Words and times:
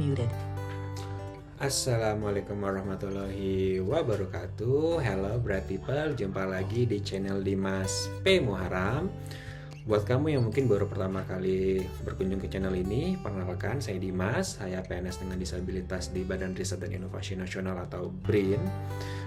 Muted. 0.00 0.30
Assalamualaikum 1.60 2.58
warahmatullahi 2.58 3.78
wabarakatuh. 3.84 4.98
Hello 5.04 5.36
bright 5.36 5.68
people. 5.68 6.16
Jumpa 6.16 6.48
lagi 6.48 6.88
di 6.88 7.04
channel 7.04 7.44
Dimas 7.44 8.08
P. 8.24 8.40
Muharam. 8.40 9.12
Buat 9.82 10.06
kamu 10.06 10.38
yang 10.38 10.46
mungkin 10.46 10.70
baru 10.70 10.86
pertama 10.86 11.26
kali 11.26 11.82
berkunjung 12.06 12.38
ke 12.38 12.46
channel 12.46 12.70
ini 12.70 13.18
Perkenalkan 13.18 13.82
saya 13.82 13.98
Dimas. 13.98 14.62
Saya 14.62 14.78
PNS 14.78 15.26
dengan 15.26 15.42
disabilitas 15.42 16.14
di 16.14 16.22
Badan 16.22 16.54
Riset 16.54 16.78
dan 16.78 16.94
Inovasi 16.94 17.34
Nasional 17.34 17.74
atau 17.82 18.06
BRIN 18.06 18.62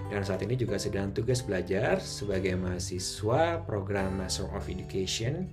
Dan 0.08 0.24
saat 0.24 0.40
ini 0.48 0.56
juga 0.56 0.80
sedang 0.80 1.12
tugas 1.12 1.44
belajar 1.44 2.00
Sebagai 2.00 2.56
mahasiswa 2.56 3.60
program 3.68 4.16
Master 4.16 4.48
of 4.48 4.64
Education 4.64 5.44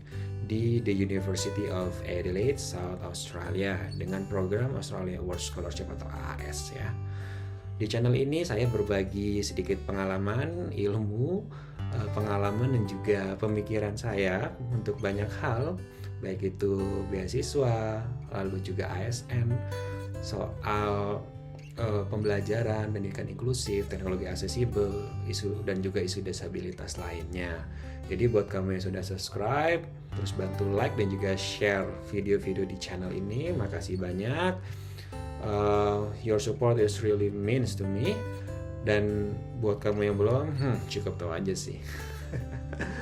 di 0.48 0.84
The 0.84 0.91
University 0.91 1.71
of 1.71 1.96
Adelaide, 2.04 2.59
South 2.59 3.02
Australia 3.04 3.80
dengan 3.96 4.28
program 4.28 4.76
Australia 4.76 5.20
Award 5.20 5.41
Scholarship 5.41 5.88
atau 6.00 6.08
AAS 6.09 6.76
ya. 6.76 6.89
Di 7.73 7.90
channel 7.90 8.13
ini 8.13 8.45
saya 8.45 8.70
berbagi 8.70 9.41
sedikit 9.41 9.81
pengalaman, 9.90 10.70
ilmu, 10.72 11.41
eh, 11.80 12.09
pengalaman 12.14 12.77
dan 12.77 12.84
juga 12.86 13.22
pemikiran 13.41 13.98
saya 13.98 14.53
untuk 14.72 15.02
banyak 15.02 15.27
hal, 15.41 15.76
baik 16.22 16.55
itu 16.55 16.80
beasiswa, 17.09 18.05
lalu 18.31 18.62
juga 18.64 18.88
ASN, 18.94 19.52
soal 20.23 21.20
uh, 21.80 22.05
pembelajaran, 22.09 22.94
pendidikan 22.94 23.26
inklusif, 23.26 23.90
teknologi 23.90 24.30
aksesibel, 24.30 25.09
isu 25.26 25.66
dan 25.66 25.81
juga 25.81 26.04
isu 26.04 26.22
disabilitas 26.22 27.02
lainnya. 27.02 27.66
Jadi 28.12 28.27
buat 28.27 28.52
kamu 28.52 28.77
yang 28.77 28.84
sudah 28.84 29.04
subscribe, 29.04 29.81
terus 30.14 30.36
bantu 30.36 30.67
like 30.76 30.94
dan 31.00 31.08
juga 31.08 31.34
share 31.40 31.88
video-video 32.12 32.67
di 32.67 32.78
channel 32.78 33.09
ini, 33.09 33.55
makasih 33.55 33.95
banyak. 33.95 34.54
Uh, 35.44 36.08
your 36.23 36.40
support 36.40 36.80
is 36.80 37.00
really 37.04 37.31
means 37.31 37.76
to 37.76 37.88
me. 37.88 38.16
Dan 38.84 39.31
buat 39.64 39.80
kamu 39.80 40.12
yang 40.12 40.17
belum, 40.19 40.52
hmm, 40.59 40.78
cukup 40.92 41.16
tahu 41.16 41.31
aja 41.31 41.56
sih. 41.56 41.80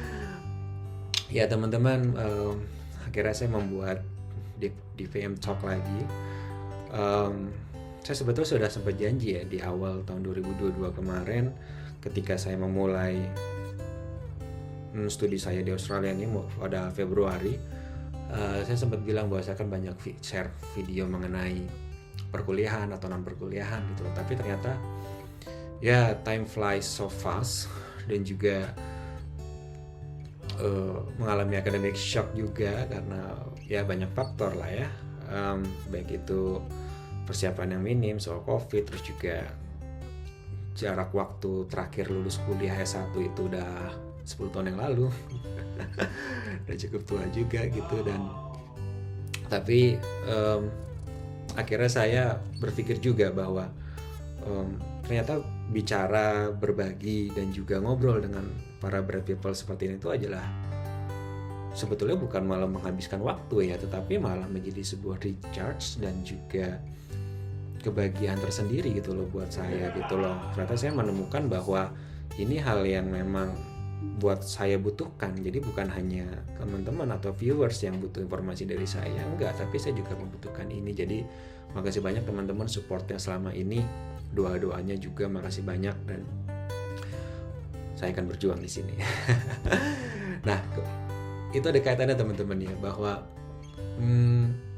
ya 1.35 1.49
teman-teman, 1.49 2.13
uh, 2.13 2.53
akhirnya 3.09 3.33
saya 3.33 3.49
membuat 3.49 4.05
di, 4.61 4.69
di 4.93 5.09
VM 5.09 5.33
Talk 5.41 5.65
lagi. 5.65 6.05
Um, 6.93 7.49
saya 8.01 8.17
sebetulnya 8.17 8.49
sudah 8.49 8.69
sempat 8.69 8.97
janji 8.97 9.37
ya 9.37 9.43
di 9.45 9.61
awal 9.61 10.01
tahun 10.05 10.25
2022 10.25 10.97
kemarin 10.97 11.53
ketika 12.01 12.33
saya 12.33 12.57
memulai 12.57 13.21
hmm, 14.97 15.05
studi 15.05 15.37
saya 15.37 15.61
di 15.61 15.69
Australia 15.69 16.09
ini 16.09 16.25
pada 16.57 16.89
Februari 16.89 17.53
uh, 18.33 18.59
saya 18.65 18.77
sempat 18.77 19.05
bilang 19.05 19.29
bahwa 19.29 19.45
saya 19.45 19.53
akan 19.53 19.69
banyak 19.69 19.95
share 20.25 20.49
video 20.73 21.05
mengenai 21.05 21.61
perkuliahan 22.33 22.89
atau 22.89 23.11
non 23.11 23.21
perkuliahan 23.21 23.85
gitu 23.93 24.07
tapi 24.17 24.33
ternyata 24.33 24.73
ya 25.77 26.17
time 26.25 26.49
flies 26.49 26.85
so 26.89 27.05
fast 27.05 27.69
dan 28.09 28.25
juga 28.25 28.73
uh, 30.61 31.05
mengalami 31.17 31.57
academic 31.57 31.97
shock 31.97 32.33
juga 32.37 32.85
karena 32.89 33.37
ya 33.65 33.81
banyak 33.85 34.09
faktor 34.13 34.53
lah 34.55 34.69
ya. 34.69 34.87
Um, 35.31 35.63
baik 35.87 36.11
itu 36.11 36.59
persiapan 37.31 37.79
yang 37.79 37.83
minim 37.87 38.15
soal 38.19 38.43
covid 38.43 38.83
terus 38.91 39.07
juga 39.07 39.47
jarak 40.75 41.15
waktu 41.15 41.67
terakhir 41.71 42.11
lulus 42.11 42.43
kuliah 42.43 42.75
S1 42.75 43.15
itu 43.15 43.47
udah 43.47 43.95
10 44.27 44.53
tahun 44.53 44.75
yang 44.75 44.79
lalu. 44.79 45.07
Udah 46.67 46.77
cukup 46.77 47.01
tua 47.09 47.23
juga 47.33 47.65
gitu 47.65 48.05
dan 48.05 48.21
tapi 49.49 49.97
um, 50.29 50.69
akhirnya 51.59 51.91
saya 51.91 52.23
berpikir 52.61 53.01
juga 53.01 53.33
bahwa 53.33 53.67
um, 54.45 54.77
ternyata 55.03 55.41
bicara 55.73 56.53
berbagi 56.53 57.33
dan 57.35 57.51
juga 57.51 57.81
ngobrol 57.81 58.23
dengan 58.23 58.45
para 58.79 59.03
bright 59.03 59.27
people 59.27 59.51
seperti 59.51 59.91
ini 59.91 59.95
itu 59.99 60.07
adalah 60.13 60.45
sebetulnya 61.75 62.15
bukan 62.15 62.47
malah 62.47 62.69
menghabiskan 62.69 63.19
waktu 63.19 63.73
ya 63.73 63.75
tetapi 63.75 64.19
malah 64.19 64.47
menjadi 64.47 64.95
sebuah 64.95 65.19
recharge 65.19 65.99
dan 65.99 66.15
juga 66.23 66.79
kebahagiaan 67.81 68.37
tersendiri 68.39 68.93
gitu 68.95 69.17
loh 69.17 69.27
buat 69.29 69.49
saya 69.49 69.89
gitu 69.97 70.17
loh. 70.17 70.37
Ternyata 70.53 70.77
saya 70.77 70.93
menemukan 70.93 71.49
bahwa 71.49 71.91
ini 72.37 72.61
hal 72.61 72.85
yang 72.85 73.09
memang 73.09 73.51
buat 74.21 74.45
saya 74.45 74.77
butuhkan. 74.77 75.37
Jadi 75.41 75.61
bukan 75.61 75.89
hanya 75.89 76.25
teman-teman 76.57 77.09
atau 77.13 77.33
viewers 77.33 77.81
yang 77.81 77.97
butuh 77.97 78.21
informasi 78.21 78.69
dari 78.69 78.85
saya 78.85 79.25
enggak. 79.25 79.57
Tapi 79.57 79.81
saya 79.81 79.97
juga 79.97 80.13
membutuhkan 80.13 80.69
ini. 80.69 80.93
Jadi 80.93 81.25
makasih 81.73 82.05
banyak 82.05 82.23
teman-teman 82.23 82.69
supportnya 82.69 83.17
selama 83.17 83.53
ini. 83.53 83.81
Doa-doanya 84.31 84.95
juga 84.95 85.27
makasih 85.27 85.67
banyak 85.67 85.97
dan 86.07 86.23
saya 87.99 88.15
akan 88.15 88.25
berjuang 88.31 88.61
di 88.61 88.69
sini. 88.69 88.95
Nah 90.41 90.57
itu 91.53 91.65
ada 91.67 91.77
kaitannya 91.77 92.17
teman-teman 92.17 92.57
ya 92.65 92.73
bahwa 92.81 93.21
hmm, 94.01 94.70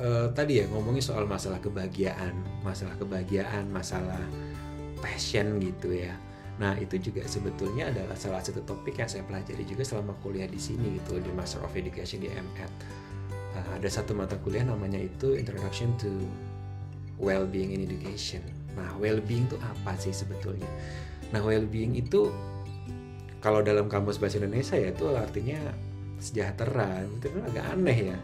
uh, 0.00 0.26
tadi 0.32 0.64
ya 0.64 0.66
ngomongin 0.72 1.04
soal 1.04 1.28
masalah 1.28 1.60
kebahagiaan, 1.60 2.32
masalah 2.64 2.96
kebahagiaan, 2.96 3.68
masalah 3.68 4.20
passion 4.98 5.60
gitu 5.60 5.92
ya. 5.92 6.16
Nah 6.60 6.76
itu 6.76 7.00
juga 7.00 7.24
sebetulnya 7.24 7.88
adalah 7.88 8.16
salah 8.16 8.40
satu 8.44 8.60
topik 8.64 9.00
yang 9.00 9.08
saya 9.08 9.24
pelajari 9.24 9.64
juga 9.64 9.84
selama 9.84 10.12
kuliah 10.20 10.48
di 10.48 10.60
sini 10.60 11.00
gitu 11.00 11.20
di 11.20 11.30
Master 11.32 11.64
of 11.64 11.72
Education 11.72 12.24
di 12.24 12.28
MEd. 12.32 12.72
Uh, 13.56 13.70
ada 13.76 13.88
satu 13.88 14.16
mata 14.16 14.36
kuliah 14.40 14.64
namanya 14.64 15.00
itu 15.00 15.36
Introduction 15.36 15.92
to 16.00 16.10
Wellbeing 17.20 17.76
in 17.76 17.84
Education. 17.84 18.44
Nah 18.76 18.96
well-being 18.96 19.44
itu 19.48 19.56
apa 19.60 19.96
sih 20.00 20.12
sebetulnya? 20.12 20.68
Nah 21.32 21.44
well-being 21.44 21.96
itu 21.96 22.32
kalau 23.40 23.64
dalam 23.64 23.88
kamus 23.88 24.20
bahasa 24.20 24.36
Indonesia 24.36 24.76
ya 24.76 24.92
itu 24.92 25.04
artinya 25.16 25.60
sejahtera. 26.20 27.04
Itu 27.08 27.32
kan 27.32 27.42
agak 27.48 27.64
aneh 27.72 27.98
ya 28.12 28.18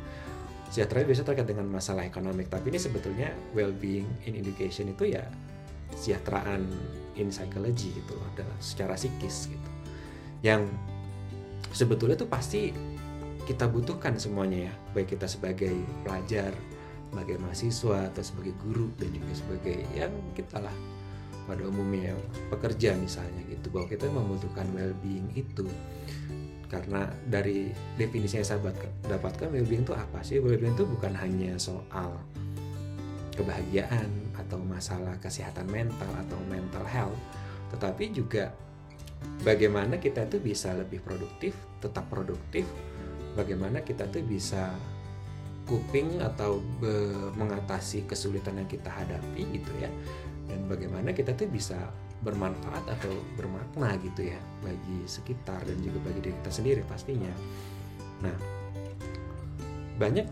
sejahtera 0.71 1.06
biasa 1.06 1.22
terkait 1.22 1.49
dengan 1.49 1.66
masalah 1.71 2.04
ekonomi 2.04 2.44
tapi 2.47 2.75
ini 2.75 2.78
sebetulnya 2.81 3.31
well-being 3.54 4.09
in 4.27 4.37
education 4.37 4.91
itu 4.91 5.15
ya 5.15 5.25
kesejahteraan 5.94 6.66
in 7.16 7.31
psychology 7.31 7.94
gitu 7.94 8.12
loh 8.19 8.28
dalam 8.34 8.59
secara 8.59 8.99
psikis 8.99 9.49
gitu. 9.49 9.71
Yang 10.44 10.69
sebetulnya 11.72 12.19
itu 12.19 12.28
pasti 12.28 12.75
kita 13.47 13.71
butuhkan 13.71 14.19
semuanya 14.19 14.71
ya 14.71 14.75
baik 14.91 15.15
kita 15.15 15.31
sebagai 15.31 15.72
pelajar 16.03 16.50
sebagai 17.06 17.38
mahasiswa 17.41 18.12
atau 18.12 18.21
sebagai 18.21 18.53
guru 18.60 18.93
dan 19.00 19.09
juga 19.15 19.33
sebagai 19.33 19.78
yang 19.97 20.12
kita 20.37 20.60
lah 20.60 20.75
pada 21.47 21.62
umumnya 21.62 22.12
pekerja 22.50 22.93
misalnya 22.98 23.41
gitu 23.47 23.71
bahwa 23.71 23.87
kita 23.87 24.10
membutuhkan 24.10 24.66
well-being 24.75 25.31
itu 25.33 25.65
karena 26.66 27.06
dari 27.27 27.71
definisi 27.94 28.43
yang 28.43 28.47
saya 28.47 28.60
dapatkan 29.06 29.49
well-being 29.50 29.87
itu 29.87 29.94
apa 29.94 30.19
sih? 30.22 30.43
Well-being 30.43 30.75
itu 30.75 30.84
bukan 30.87 31.15
hanya 31.15 31.54
soal 31.59 32.19
kebahagiaan 33.37 34.09
atau 34.34 34.56
masalah 34.65 35.15
kesehatan 35.21 35.69
mental 35.69 36.09
atau 36.09 36.38
mental 36.49 36.84
health 36.88 37.21
tetapi 37.69 38.09
juga 38.09 38.49
bagaimana 39.44 40.00
kita 40.00 40.25
itu 40.25 40.41
bisa 40.41 40.72
lebih 40.72 41.04
produktif 41.04 41.53
tetap 41.84 42.09
produktif 42.09 42.65
bagaimana 43.37 43.84
kita 43.84 44.09
tuh 44.09 44.25
bisa 44.25 44.72
coping 45.66 46.22
atau 46.22 46.62
mengatasi 47.37 48.06
kesulitan 48.06 48.56
yang 48.56 48.71
kita 48.71 48.88
hadapi 48.88 49.43
gitu 49.50 49.72
ya. 49.83 49.91
Dan 50.47 50.71
bagaimana 50.71 51.10
kita 51.10 51.34
tuh 51.34 51.50
bisa 51.50 51.91
bermanfaat 52.25 52.84
atau 52.88 53.12
bermakna 53.37 53.94
gitu 54.00 54.32
ya 54.32 54.41
bagi 54.65 55.04
sekitar 55.04 55.60
dan 55.62 55.77
juga 55.84 56.00
bagi 56.09 56.21
diri 56.25 56.34
kita 56.43 56.53
sendiri 56.53 56.82
pastinya. 56.88 57.32
Nah, 58.25 58.37
banyak 60.00 60.27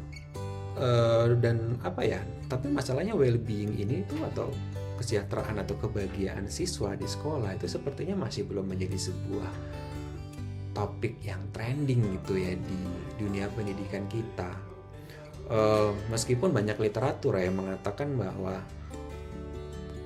uh, 0.80 1.28
dan 1.38 1.76
apa 1.84 2.02
ya? 2.04 2.20
Tapi 2.48 2.72
masalahnya 2.72 3.12
well-being 3.12 3.76
ini 3.76 4.04
itu 4.04 4.16
atau 4.32 4.48
kesejahteraan 4.96 5.58
atau 5.60 5.74
kebahagiaan 5.76 6.46
siswa 6.46 6.94
di 6.94 7.04
sekolah 7.04 7.58
itu 7.58 7.66
sepertinya 7.66 8.14
masih 8.24 8.46
belum 8.46 8.70
menjadi 8.70 9.10
sebuah 9.10 9.50
topik 10.74 11.22
yang 11.22 11.40
trending 11.54 12.02
gitu 12.20 12.34
ya 12.38 12.54
di 12.54 12.80
dunia 13.18 13.46
pendidikan 13.52 14.06
kita. 14.10 14.50
Uh, 15.44 15.92
meskipun 16.08 16.56
banyak 16.56 16.80
literatur 16.80 17.36
ya 17.36 17.52
yang 17.52 17.60
mengatakan 17.60 18.16
bahwa 18.16 18.64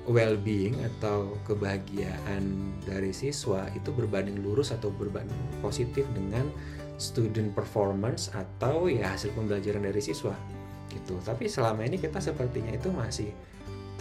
well-being 0.09 0.73
atau 0.81 1.37
kebahagiaan 1.45 2.73
dari 2.81 3.13
siswa 3.13 3.69
itu 3.77 3.93
berbanding 3.93 4.41
lurus 4.41 4.73
atau 4.73 4.89
berbanding 4.89 5.37
positif 5.61 6.03
dengan 6.17 6.49
student 6.97 7.53
performance 7.53 8.33
atau 8.33 8.89
ya 8.89 9.13
hasil 9.13 9.31
pembelajaran 9.37 9.85
dari 9.85 10.01
siswa 10.01 10.33
gitu. 10.89 11.21
Tapi 11.21 11.45
selama 11.45 11.85
ini 11.85 12.01
kita 12.01 12.17
sepertinya 12.17 12.73
itu 12.73 12.89
masih 12.89 13.29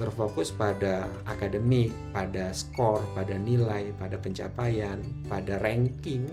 terfokus 0.01 0.49
pada 0.49 1.11
akademik, 1.29 1.93
pada 2.17 2.55
skor, 2.57 3.05
pada 3.13 3.37
nilai, 3.37 3.93
pada 4.01 4.17
pencapaian, 4.17 4.97
pada 5.29 5.61
ranking. 5.61 6.25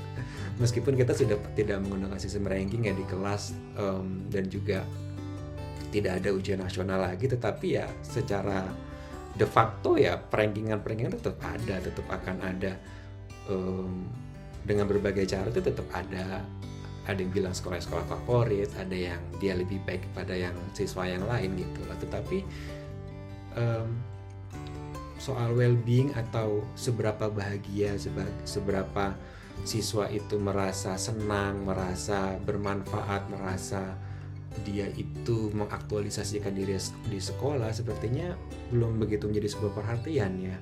Meskipun 0.62 0.92
kita 0.92 1.16
sudah 1.16 1.40
tidak 1.56 1.80
menggunakan 1.80 2.20
sistem 2.20 2.52
ranking 2.52 2.84
ya 2.84 2.92
di 2.92 3.06
kelas 3.08 3.56
um, 3.80 4.28
dan 4.28 4.52
juga 4.52 4.84
tidak 5.88 6.20
ada 6.20 6.32
ujian 6.32 6.60
nasional 6.60 7.04
lagi 7.04 7.28
tetapi 7.28 7.76
ya 7.76 7.86
secara 8.00 8.64
de 9.32 9.46
facto 9.48 9.96
ya 9.96 10.20
perengkingan-perengkingan 10.20 11.16
tetap 11.16 11.40
ada 11.40 11.80
tetap 11.80 12.06
akan 12.08 12.36
ada 12.44 12.72
um, 13.48 14.04
dengan 14.62 14.86
berbagai 14.86 15.26
cara 15.26 15.50
itu 15.50 15.62
tetap 15.62 15.88
ada. 15.90 16.44
Ada 17.02 17.18
yang 17.18 17.34
bilang 17.34 17.50
sekolah-sekolah 17.50 18.06
favorit 18.06 18.70
ada 18.78 18.94
yang 18.94 19.18
dia 19.42 19.58
lebih 19.58 19.82
baik 19.82 20.06
pada 20.14 20.38
yang 20.38 20.54
siswa 20.70 21.02
yang 21.02 21.26
lain 21.26 21.58
gitu 21.58 21.82
lah. 21.90 21.98
Tetapi 21.98 22.38
um, 23.58 23.88
soal 25.18 25.50
well-being 25.54 26.14
atau 26.14 26.62
seberapa 26.78 27.26
bahagia 27.26 27.98
seberapa 28.46 29.18
siswa 29.62 30.10
itu 30.10 30.38
merasa 30.38 30.98
senang 30.98 31.62
merasa 31.62 32.38
bermanfaat 32.42 33.30
merasa 33.30 33.94
dia 34.62 34.86
itu 34.92 35.48
mengaktualisasikan 35.56 36.52
diri 36.52 36.76
di 37.08 37.18
sekolah 37.18 37.72
sepertinya 37.72 38.36
belum 38.68 39.00
begitu 39.00 39.26
menjadi 39.26 39.48
sebuah 39.56 39.72
perhatian 39.72 40.32
ya. 40.40 40.56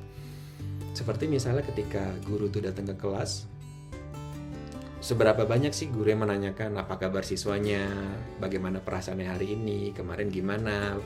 Seperti 0.95 1.31
misalnya 1.31 1.63
ketika 1.63 2.15
guru 2.27 2.51
itu 2.51 2.59
datang 2.59 2.87
ke 2.91 2.97
kelas, 2.99 3.47
seberapa 5.01 5.47
banyak 5.49 5.73
sih 5.73 5.89
guru 5.89 6.13
yang 6.13 6.23
menanyakan 6.27 6.77
apa 6.77 6.99
kabar 6.99 7.23
siswanya, 7.23 7.89
bagaimana 8.43 8.83
perasaannya 8.83 9.29
hari 9.31 9.55
ini, 9.55 9.95
kemarin 9.95 10.29
gimana, 10.29 10.99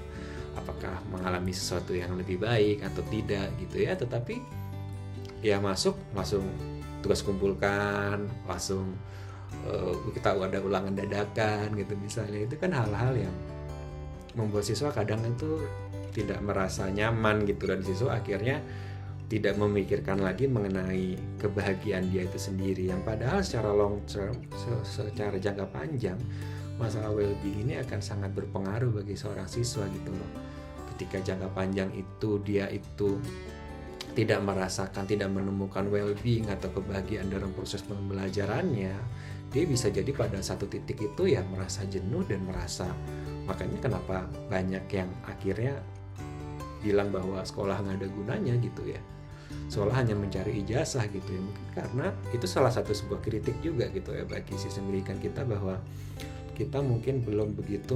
apakah 0.59 0.99
mengalami 1.13 1.53
sesuatu 1.55 1.95
yang 1.95 2.17
lebih 2.19 2.43
baik 2.43 2.83
atau 2.83 3.03
tidak 3.13 3.53
gitu 3.61 3.87
ya. 3.87 3.95
Tetapi 3.95 4.41
ya 5.45 5.61
masuk 5.61 5.95
langsung 6.17 6.43
tugas 7.05 7.21
kumpulkan, 7.21 8.25
langsung 8.49 8.97
uh, 9.67 9.95
kita 10.13 10.35
ada 10.35 10.59
ulangan 10.61 10.95
dadakan 10.95 11.75
gitu 11.79 11.95
misalnya. 11.99 12.45
Itu 12.45 12.59
kan 12.59 12.75
hal-hal 12.75 13.15
yang 13.29 13.35
membuat 14.35 14.67
siswa 14.67 14.91
kadang 14.91 15.23
itu 15.23 15.63
tidak 16.15 16.43
merasa 16.43 16.91
nyaman 16.91 17.47
gitu. 17.47 17.71
Dan 17.71 17.81
siswa 17.87 18.19
akhirnya 18.19 18.59
tidak 19.29 19.57
memikirkan 19.57 20.21
lagi 20.21 20.45
mengenai 20.47 21.17
kebahagiaan 21.41 22.13
dia 22.13 22.29
itu 22.29 22.39
sendiri. 22.39 22.93
Yang 22.93 23.01
padahal 23.03 23.41
secara 23.41 23.71
long 23.73 24.05
term 24.05 24.37
secara 24.85 25.37
jangka 25.41 25.67
panjang 25.73 26.19
masalah 26.75 27.15
well-being 27.15 27.71
ini 27.71 27.79
akan 27.79 28.03
sangat 28.03 28.35
berpengaruh 28.35 28.91
bagi 29.03 29.15
seorang 29.15 29.47
siswa 29.47 29.87
gitu 29.91 30.11
loh. 30.11 30.31
Ketika 30.95 31.23
jangka 31.23 31.49
panjang 31.55 31.91
itu 31.95 32.43
dia 32.43 32.67
itu 32.71 33.19
tidak 34.15 34.47
merasakan 34.47 35.11
tidak 35.11 35.27
menemukan 35.35 35.91
well-being 35.91 36.47
atau 36.47 36.71
kebahagiaan 36.71 37.27
dalam 37.27 37.51
proses 37.51 37.83
pembelajarannya 37.83 38.95
dia 39.55 39.65
bisa 39.71 39.87
jadi 39.87 40.11
pada 40.11 40.43
satu 40.43 40.67
titik 40.67 40.99
itu 40.99 41.31
ya 41.31 41.47
merasa 41.47 41.87
jenuh 41.87 42.27
dan 42.27 42.43
merasa 42.43 42.91
makanya 43.47 43.79
kenapa 43.79 44.27
banyak 44.51 44.83
yang 44.91 45.07
akhirnya 45.23 45.79
bilang 46.83 47.15
bahwa 47.15 47.39
sekolah 47.47 47.79
nggak 47.81 48.03
ada 48.03 48.09
gunanya 48.11 48.55
gitu 48.59 48.83
ya. 48.91 48.99
Seolah 49.71 50.03
hanya 50.03 50.19
mencari 50.19 50.61
ijazah 50.67 51.07
gitu 51.07 51.31
ya 51.31 51.41
mungkin 51.41 51.67
karena 51.71 52.07
itu 52.35 52.45
salah 52.51 52.75
satu 52.75 52.91
sebuah 52.91 53.23
kritik 53.23 53.55
juga 53.63 53.87
gitu 53.95 54.11
ya 54.11 54.27
bagi 54.27 54.59
sistem 54.59 54.91
pendidikan 54.91 55.23
kita 55.23 55.47
bahwa 55.47 55.79
kita 56.59 56.83
mungkin 56.83 57.23
belum 57.23 57.55
begitu 57.55 57.95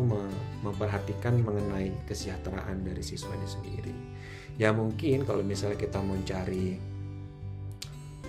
memperhatikan 0.63 1.43
mengenai 1.43 1.95
kesejahteraan 2.07 2.87
dari 2.87 3.03
siswa 3.03 3.35
ini 3.35 3.49
sendiri. 3.49 3.95
Ya 4.59 4.71
mungkin 4.71 5.27
kalau 5.27 5.43
misalnya 5.43 5.79
kita 5.79 5.99
mencari 6.03 6.79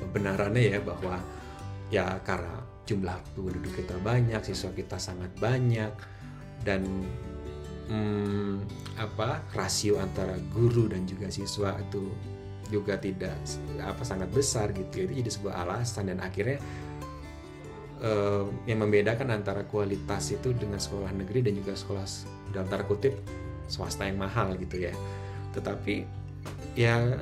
kebenarannya 0.02 0.64
ya 0.78 0.80
bahwa 0.82 1.18
ya 1.90 2.06
karena 2.22 2.69
jumlah 2.90 3.18
penduduk 3.38 3.70
kita 3.78 3.94
banyak, 4.02 4.42
siswa 4.42 4.74
kita 4.74 4.98
sangat 4.98 5.30
banyak 5.38 5.94
dan 6.66 6.82
hmm, 7.90 8.66
apa 8.98 9.46
rasio 9.54 10.02
antara 10.02 10.34
guru 10.50 10.90
dan 10.90 11.06
juga 11.06 11.30
siswa 11.30 11.78
itu 11.78 12.10
juga 12.70 12.98
tidak 12.98 13.38
apa 13.82 14.02
sangat 14.02 14.30
besar 14.34 14.74
gitu. 14.74 15.06
Itu 15.06 15.14
jadi 15.14 15.30
sebuah 15.30 15.54
alasan 15.66 16.10
dan 16.10 16.22
akhirnya 16.22 16.58
uh, 18.02 18.46
yang 18.66 18.82
membedakan 18.82 19.34
antara 19.34 19.66
kualitas 19.66 20.34
itu 20.34 20.54
dengan 20.58 20.82
sekolah 20.82 21.14
negeri 21.14 21.46
dan 21.46 21.54
juga 21.58 21.74
sekolah 21.78 22.06
dalam 22.54 22.68
tanda 22.70 22.86
kutip 22.86 23.14
swasta 23.70 24.10
yang 24.10 24.18
mahal 24.18 24.58
gitu 24.58 24.90
ya. 24.90 24.94
Tetapi 25.54 26.06
ya 26.78 27.22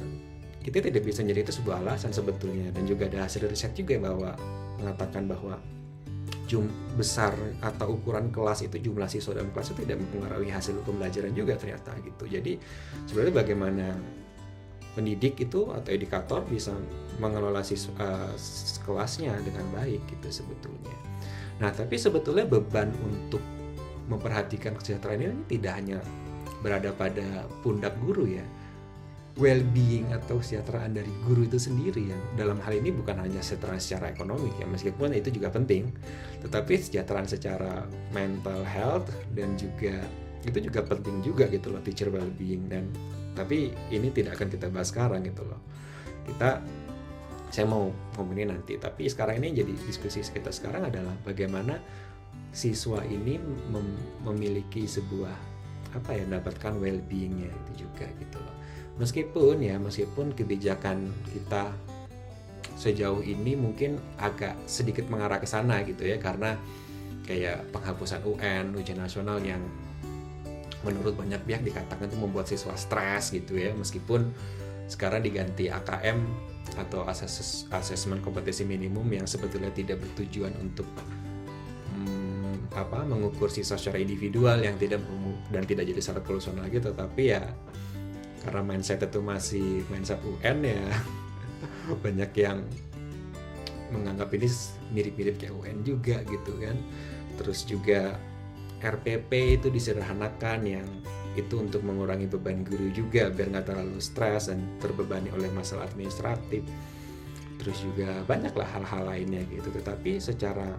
kita 0.63 0.83
tidak 0.83 1.07
bisa 1.07 1.23
menjadi 1.23 1.47
itu 1.47 1.53
sebuah 1.63 1.79
alasan 1.79 2.11
sebetulnya 2.11 2.75
dan 2.75 2.83
juga 2.83 3.07
ada 3.07 3.23
hasil 3.23 3.47
riset 3.47 3.71
juga 3.71 4.03
bahwa 4.03 4.35
mengatakan 4.77 5.25
bahwa 5.25 5.57
jum 6.47 6.67
besar 6.95 7.35
atau 7.59 7.99
ukuran 7.99 8.31
kelas 8.31 8.63
itu 8.63 8.79
jumlah 8.79 9.07
siswa 9.11 9.35
dalam 9.35 9.51
kelas 9.51 9.75
itu 9.75 9.83
tidak 9.83 9.99
mempengaruhi 9.99 10.51
hasil 10.51 10.79
pembelajaran 10.87 11.35
juga 11.35 11.59
ternyata 11.59 11.91
gitu. 12.03 12.23
Jadi 12.27 12.55
sebenarnya 13.07 13.35
bagaimana 13.35 13.87
pendidik 14.95 15.37
itu 15.37 15.69
atau 15.69 15.93
edukator 15.93 16.41
bisa 16.47 16.73
mengelola 17.21 17.61
siswa 17.61 17.93
uh, 18.01 18.33
kelasnya 18.81 19.35
dengan 19.43 19.67
baik 19.75 20.01
gitu 20.09 20.41
sebetulnya. 20.41 20.97
Nah, 21.61 21.69
tapi 21.69 22.01
sebetulnya 22.01 22.49
beban 22.49 22.89
untuk 23.05 23.43
memperhatikan 24.07 24.73
kesejahteraan 24.79 25.21
ini 25.21 25.45
tidak 25.51 25.73
hanya 25.77 25.99
berada 26.63 26.89
pada 26.95 27.45
pundak 27.61 27.93
guru 28.01 28.25
ya, 28.25 28.45
well-being 29.37 30.09
atau 30.13 30.41
kesejahteraan 30.41 30.97
dari 30.97 31.09
guru 31.25 31.45
itu 31.45 31.61
sendiri 31.61 32.09
yang 32.09 32.21
dalam 32.33 32.57
hal 32.61 32.73
ini 32.73 32.89
bukan 32.89 33.21
hanya 33.21 33.39
kesejahteraan 33.39 33.81
secara 33.81 34.05
ekonomi 34.09 34.49
ya 34.57 34.65
meskipun 34.65 35.13
itu 35.13 35.29
juga 35.29 35.53
penting 35.53 35.93
tetapi 36.41 36.81
kesejahteraan 36.81 37.29
secara 37.29 37.85
mental 38.13 38.65
health 38.65 39.13
dan 39.37 39.53
juga 39.57 40.05
itu 40.47 40.71
juga 40.71 40.79
penting 40.85 41.19
juga 41.25 41.45
gitu 41.51 41.73
loh 41.73 41.83
teacher 41.83 42.07
well-being. 42.07 42.71
Dan 42.71 42.87
tapi 43.35 43.75
ini 43.91 44.09
tidak 44.15 44.39
akan 44.39 44.47
kita 44.49 44.67
bahas 44.71 44.89
sekarang 44.89 45.25
gitu 45.27 45.43
loh. 45.43 45.59
Kita 46.23 46.63
saya 47.47 47.63
mau 47.63 47.87
ngomongin 48.19 48.51
nanti 48.51 48.75
tapi 48.75 49.07
sekarang 49.07 49.39
ini 49.39 49.55
jadi 49.55 49.71
diskusi 49.87 50.19
kita 50.19 50.51
sekarang 50.51 50.91
adalah 50.91 51.15
bagaimana 51.23 51.79
siswa 52.51 52.99
ini 53.07 53.39
mem 53.71 53.87
memiliki 54.27 54.83
sebuah 54.83 55.56
apa 55.97 56.13
ya 56.13 56.23
mendapatkan 56.29 56.77
well-beingnya 56.77 57.49
itu 57.49 57.89
juga 57.89 58.05
gitu 58.21 58.37
loh. 58.37 58.55
Meskipun 58.97 59.61
ya 59.61 59.75
meskipun 59.81 60.33
kebijakan 60.33 61.09
kita 61.33 61.73
sejauh 62.77 63.25
ini 63.25 63.57
mungkin 63.57 63.97
agak 64.21 64.53
sedikit 64.69 65.09
mengarah 65.09 65.41
ke 65.41 65.49
sana 65.49 65.81
gitu 65.81 66.05
ya 66.05 66.21
karena 66.21 66.53
kayak 67.25 67.73
penghapusan 67.73 68.21
UN 68.23 68.77
ujian 68.77 69.01
nasional 69.01 69.41
yang 69.41 69.59
menurut 70.85 71.17
banyak 71.17 71.41
pihak 71.43 71.65
dikatakan 71.65 72.07
itu 72.07 72.17
membuat 72.21 72.45
siswa 72.47 72.77
stres 72.77 73.33
gitu 73.33 73.57
ya. 73.57 73.73
Meskipun 73.73 74.29
sekarang 74.87 75.25
diganti 75.25 75.67
AKM 75.67 76.21
atau 76.79 77.03
asesmen 77.73 78.21
kompetisi 78.21 78.63
minimum 78.63 79.07
yang 79.09 79.25
sebetulnya 79.27 79.73
tidak 79.73 79.99
bertujuan 80.03 80.53
untuk 80.61 80.87
hmm, 81.91 82.71
apa 82.71 83.03
mengukur 83.03 83.49
siswa 83.51 83.75
secara 83.75 83.99
individual 83.99 84.61
yang 84.61 84.77
tidak 84.79 85.03
dan 85.53 85.63
tidak 85.63 85.87
jadi 85.87 86.01
syarat 86.03 86.23
kelulusan 86.27 86.59
lagi 86.59 86.77
tetapi 86.81 87.23
ya 87.31 87.43
karena 88.43 88.61
mindset 88.63 89.03
itu 89.03 89.19
masih 89.19 89.83
mindset 89.91 90.21
UN 90.23 90.63
ya 90.63 90.83
banyak 92.03 92.31
yang 92.37 92.63
menganggap 93.91 94.31
ini 94.35 94.47
mirip-mirip 94.91 95.35
kayak 95.39 95.55
UN 95.55 95.83
juga 95.83 96.23
gitu 96.27 96.53
kan. 96.59 96.75
Terus 97.39 97.63
juga 97.67 98.17
RPP 98.83 99.61
itu 99.61 99.67
disederhanakan 99.73 100.59
yang 100.65 100.87
itu 101.37 101.61
untuk 101.61 101.85
mengurangi 101.85 102.25
beban 102.25 102.65
guru 102.65 102.89
juga 102.89 103.29
biar 103.29 103.53
nggak 103.53 103.67
terlalu 103.69 104.01
stres 104.01 104.49
dan 104.49 104.65
terbebani 104.81 105.29
oleh 105.33 105.49
masalah 105.53 105.85
administratif. 105.85 106.65
Terus 107.57 107.77
juga 107.81 108.21
banyaklah 108.25 108.67
hal-hal 108.69 109.03
lainnya 109.05 109.41
gitu 109.49 109.69
tetapi 109.73 110.21
secara 110.21 110.77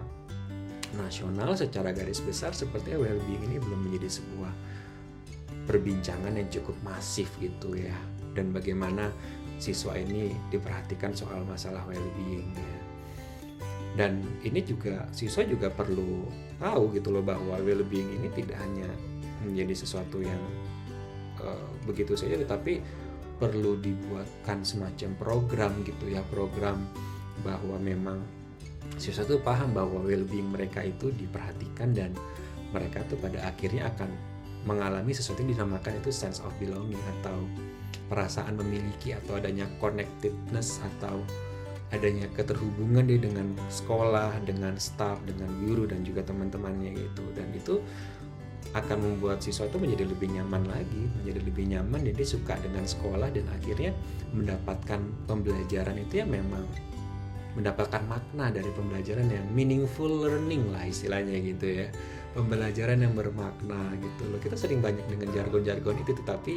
nasional 0.97 1.53
secara 1.53 1.93
garis 1.93 2.23
besar 2.23 2.55
sepertinya 2.55 3.03
well-being 3.05 3.43
ini 3.45 3.57
belum 3.61 3.89
menjadi 3.89 4.21
sebuah 4.21 4.53
perbincangan 5.69 6.33
yang 6.33 6.49
cukup 6.49 6.73
masif 6.81 7.29
gitu 7.37 7.77
ya 7.77 7.93
dan 8.33 8.49
bagaimana 8.49 9.13
siswa 9.59 9.93
ini 9.99 10.31
diperhatikan 10.49 11.11
soal 11.11 11.43
masalah 11.43 11.83
well-being 11.85 12.49
ya. 12.55 12.77
Dan 13.97 14.23
ini 14.47 14.63
juga 14.63 15.03
siswa 15.11 15.43
juga 15.43 15.67
perlu 15.67 16.23
tahu 16.61 16.95
gitu 16.95 17.11
loh 17.11 17.25
bahwa 17.25 17.59
well-being 17.59 18.07
ini 18.21 18.31
tidak 18.31 18.55
hanya 18.63 18.87
menjadi 19.43 19.83
sesuatu 19.83 20.23
yang 20.23 20.39
uh, 21.43 21.67
begitu 21.83 22.15
saja 22.15 22.39
tetapi 22.39 22.79
perlu 23.39 23.79
dibuatkan 23.79 24.63
semacam 24.63 25.09
program 25.15 25.71
gitu 25.83 26.11
ya 26.11 26.23
program 26.27 26.83
bahwa 27.43 27.79
memang 27.79 28.19
siswa 28.97 29.27
itu 29.27 29.37
paham 29.43 29.75
bahwa 29.75 30.01
well-being 30.01 30.49
mereka 30.49 30.81
itu 30.81 31.13
diperhatikan 31.13 31.93
dan 31.93 32.11
mereka 32.73 33.05
tuh 33.05 33.17
pada 33.21 33.43
akhirnya 33.45 33.89
akan 33.93 34.09
mengalami 34.67 35.15
sesuatu 35.15 35.45
yang 35.45 35.55
dinamakan 35.55 36.01
itu 36.03 36.11
sense 36.11 36.43
of 36.43 36.51
belonging 36.59 36.99
atau 37.19 37.37
perasaan 38.11 38.57
memiliki 38.59 39.15
atau 39.15 39.37
adanya 39.37 39.69
connectedness 39.79 40.83
atau 40.97 41.21
adanya 41.89 42.29
keterhubungan 42.37 43.05
dia 43.09 43.17
dengan 43.17 43.53
sekolah, 43.69 44.37
dengan 44.45 44.77
staff, 44.77 45.17
dengan 45.25 45.49
guru 45.65 45.89
dan 45.89 46.05
juga 46.05 46.21
teman-temannya 46.21 46.93
gitu. 46.93 47.23
Dan 47.33 47.49
itu 47.53 47.81
akan 48.77 48.97
membuat 49.01 49.41
siswa 49.41 49.65
itu 49.65 49.81
menjadi 49.81 50.05
lebih 50.05 50.29
nyaman 50.29 50.69
lagi, 50.69 51.03
menjadi 51.21 51.41
lebih 51.41 51.65
nyaman, 51.73 52.05
jadi 52.05 52.21
suka 52.21 52.53
dengan 52.61 52.85
sekolah 52.85 53.33
dan 53.33 53.49
akhirnya 53.49 53.91
mendapatkan 54.37 55.01
pembelajaran 55.25 55.97
itu 55.97 56.21
yang 56.21 56.29
memang 56.29 56.61
mendapatkan 57.57 58.05
makna 58.05 58.53
dari 58.53 58.69
pembelajaran 58.73 59.25
yang 59.29 59.45
meaningful 59.53 60.09
learning 60.09 60.69
lah 60.69 60.85
istilahnya 60.85 61.37
gitu 61.41 61.85
ya. 61.85 61.87
Pembelajaran 62.37 63.01
yang 63.01 63.17
bermakna 63.17 63.97
gitu 63.97 64.29
loh. 64.29 64.37
Kita 64.37 64.53
sering 64.53 64.85
banyak 64.85 65.05
dengan 65.09 65.33
jargon-jargon 65.33 65.97
itu 66.05 66.13
tetapi 66.13 66.53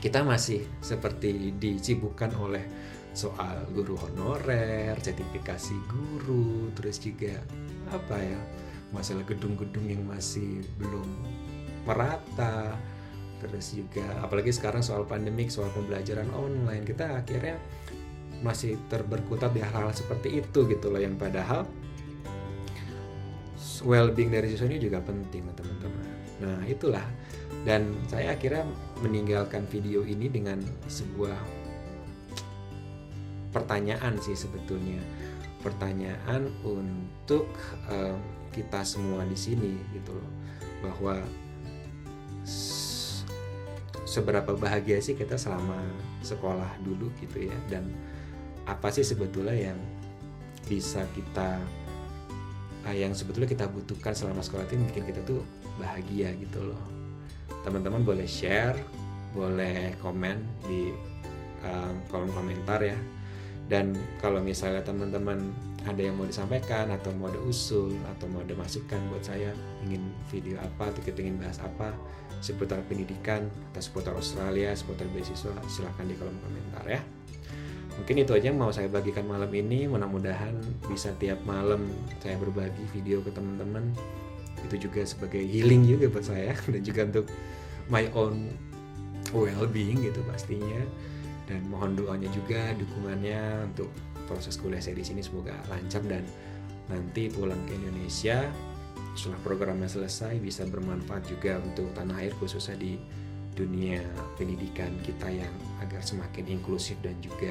kita 0.00 0.24
masih 0.24 0.64
seperti 0.80 1.52
disibukkan 1.58 2.32
oleh 2.40 2.64
soal 3.10 3.66
guru 3.74 3.98
honorer, 3.98 4.94
sertifikasi 5.02 5.74
guru, 5.90 6.70
terus 6.78 7.02
juga 7.02 7.42
apa 7.90 8.16
ya 8.16 8.38
masalah 8.94 9.26
gedung-gedung 9.26 9.86
yang 9.90 10.02
masih 10.06 10.62
belum 10.78 11.10
merata, 11.84 12.78
terus 13.42 13.74
juga 13.74 14.06
apalagi 14.22 14.54
sekarang 14.54 14.80
soal 14.80 15.04
pandemik, 15.04 15.50
soal 15.50 15.68
pembelajaran 15.74 16.30
online 16.32 16.86
kita 16.86 17.18
akhirnya 17.20 17.58
masih 18.40 18.80
terberkutat 18.88 19.52
di 19.52 19.60
hal-hal 19.60 19.92
seperti 19.92 20.40
itu 20.40 20.64
gitu 20.68 20.88
loh 20.88 21.00
yang 21.00 21.16
padahal 21.20 21.68
well-being 23.84 24.32
dari 24.32 24.52
siswa 24.52 24.68
ini 24.68 24.80
juga 24.80 25.00
penting 25.00 25.44
teman-teman. 25.56 26.06
Nah 26.40 26.60
itulah 26.68 27.04
dan 27.68 27.92
saya 28.08 28.32
akhirnya 28.36 28.64
meninggalkan 29.04 29.68
video 29.68 30.04
ini 30.04 30.32
dengan 30.32 30.60
sebuah 30.88 31.36
pertanyaan 33.52 34.16
sih 34.22 34.38
sebetulnya 34.38 35.02
pertanyaan 35.60 36.48
untuk 36.64 37.50
um, 37.92 38.16
kita 38.50 38.80
semua 38.82 39.22
di 39.28 39.36
sini 39.36 39.76
gitu 39.92 40.16
loh 40.16 40.30
bahwa 40.80 41.20
seberapa 44.08 44.56
bahagia 44.56 44.98
sih 44.98 45.14
kita 45.14 45.36
selama 45.36 45.76
sekolah 46.24 46.80
dulu 46.80 47.12
gitu 47.20 47.46
ya 47.46 47.56
dan 47.68 47.86
apa 48.70 48.94
sih 48.94 49.02
sebetulnya 49.02 49.74
yang 49.74 49.78
bisa 50.70 51.02
kita 51.10 51.58
uh, 52.86 52.94
yang 52.94 53.10
sebetulnya 53.10 53.50
kita 53.50 53.66
butuhkan 53.66 54.14
selama 54.14 54.38
sekolah 54.46 54.70
itu 54.70 54.78
bikin 54.94 55.04
kita 55.10 55.20
tuh 55.26 55.42
bahagia 55.82 56.30
gitu 56.38 56.70
loh. 56.70 56.82
Teman-teman 57.66 58.06
boleh 58.06 58.30
share 58.30 58.78
boleh 59.34 59.94
komen 59.98 60.42
di 60.66 60.94
um, 61.66 61.94
kolom 62.06 62.30
komentar 62.30 62.78
ya. 62.82 62.98
Dan 63.70 63.94
kalau 64.18 64.42
misalnya 64.42 64.82
teman-teman 64.82 65.54
ada 65.86 66.02
yang 66.02 66.18
mau 66.18 66.26
disampaikan 66.26 66.90
atau 66.90 67.14
mau 67.16 67.30
ada 67.30 67.38
usul 67.46 67.94
atau 68.16 68.26
mau 68.28 68.42
ada 68.42 68.52
masukan 68.52 69.00
buat 69.08 69.24
saya 69.24 69.54
ingin 69.86 70.02
video 70.28 70.60
apa 70.60 70.92
atau 70.92 71.00
kita 71.00 71.24
ingin 71.24 71.40
bahas 71.40 71.56
apa 71.62 71.94
seputar 72.44 72.84
pendidikan 72.84 73.48
atau 73.72 73.80
seputar 73.80 74.12
Australia 74.12 74.76
seputar 74.76 75.08
beasiswa 75.14 75.56
silahkan 75.70 76.04
di 76.04 76.18
kolom 76.20 76.36
komentar 76.44 76.84
ya 76.84 77.00
mungkin 77.98 78.22
itu 78.22 78.32
aja 78.36 78.52
yang 78.52 78.58
mau 78.60 78.70
saya 78.70 78.86
bagikan 78.86 79.26
malam 79.26 79.50
ini. 79.50 79.90
Mudah-mudahan 79.90 80.54
bisa 80.86 81.10
tiap 81.18 81.40
malam 81.48 81.90
saya 82.22 82.36
berbagi 82.38 82.84
video 82.94 83.24
ke 83.24 83.32
teman-teman. 83.34 83.90
Itu 84.68 84.90
juga 84.90 85.02
sebagai 85.02 85.40
healing 85.40 85.88
juga 85.88 86.12
buat 86.12 86.26
saya. 86.26 86.54
Dan 86.72 86.82
juga 86.84 87.08
untuk 87.08 87.26
my 87.90 88.06
own 88.14 88.54
well-being 89.34 90.04
gitu 90.04 90.22
pastinya. 90.26 90.82
Dan 91.50 91.66
mohon 91.66 91.98
doanya 91.98 92.30
juga 92.30 92.70
dukungannya 92.78 93.74
untuk 93.74 93.90
proses 94.30 94.54
kuliah 94.54 94.78
saya 94.78 94.94
di 94.94 95.02
sini 95.02 95.18
semoga 95.18 95.50
lancar 95.66 95.98
dan 96.06 96.22
nanti 96.86 97.26
pulang 97.26 97.58
ke 97.66 97.74
Indonesia. 97.74 98.46
Setelah 99.18 99.42
programnya 99.42 99.90
selesai 99.90 100.38
bisa 100.38 100.62
bermanfaat 100.70 101.26
juga 101.26 101.58
untuk 101.58 101.90
tanah 101.98 102.22
air 102.22 102.30
khususnya 102.38 102.78
di 102.78 102.94
dunia 103.58 103.98
pendidikan 104.38 104.94
kita 105.02 105.26
yang 105.26 105.50
agar 105.82 105.98
semakin 105.98 106.46
inklusif 106.46 106.94
dan 107.02 107.18
juga 107.18 107.50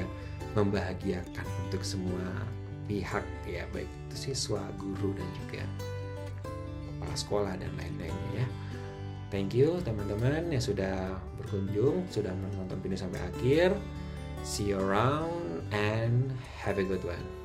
membahagiakan 0.54 1.46
untuk 1.66 1.82
semua 1.86 2.46
pihak 2.90 3.22
ya 3.46 3.62
baik 3.70 3.86
itu 4.10 4.30
siswa, 4.30 4.66
guru 4.74 5.14
dan 5.14 5.28
juga 5.38 5.62
kepala 6.90 7.14
sekolah 7.14 7.52
dan 7.54 7.70
lain-lainnya 7.78 8.42
ya. 8.42 8.46
Thank 9.30 9.54
you 9.54 9.78
teman-teman 9.86 10.50
yang 10.50 10.58
sudah 10.58 11.14
berkunjung, 11.38 12.02
sudah 12.10 12.34
menonton 12.34 12.82
video 12.82 12.98
sampai 12.98 13.22
akhir. 13.22 13.78
See 14.42 14.74
you 14.74 14.82
around 14.82 15.62
and 15.70 16.34
have 16.58 16.82
a 16.82 16.84
good 16.84 17.06
one. 17.06 17.39